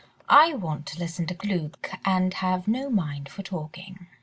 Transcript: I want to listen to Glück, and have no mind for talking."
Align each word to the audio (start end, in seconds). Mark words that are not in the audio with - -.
I 0.31 0.55
want 0.55 0.87
to 0.87 0.97
listen 0.97 1.27
to 1.27 1.35
Glück, 1.35 1.91
and 2.03 2.33
have 2.33 2.67
no 2.67 2.89
mind 2.89 3.29
for 3.29 3.43
talking." 3.43 4.07